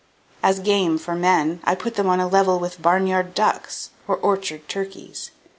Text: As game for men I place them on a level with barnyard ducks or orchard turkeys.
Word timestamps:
As 0.41 0.57
game 0.59 0.97
for 0.97 1.13
men 1.13 1.59
I 1.63 1.75
place 1.75 1.93
them 1.93 2.09
on 2.09 2.19
a 2.19 2.27
level 2.27 2.57
with 2.57 2.81
barnyard 2.81 3.35
ducks 3.35 3.91
or 4.07 4.17
orchard 4.17 4.67
turkeys. 4.67 5.29